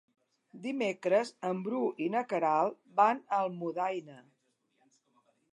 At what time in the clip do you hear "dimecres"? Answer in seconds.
0.61-1.31